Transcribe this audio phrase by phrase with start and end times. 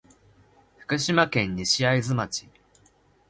[0.79, 2.49] 福島県西会津町